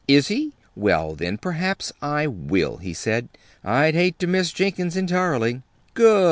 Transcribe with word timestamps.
"Is 0.07 0.29
he? 0.29 0.53
Well, 0.75 1.13
then, 1.13 1.37
perhaps 1.37 1.93
I 2.01 2.25
will," 2.25 2.77
he 2.77 2.91
said. 2.91 3.29
"I'd 3.63 3.93
hate 3.93 4.17
to 4.17 4.25
miss 4.25 4.51
Jenkins 4.51 4.97
entirely." 4.97 5.61
"Good!" 5.93 6.19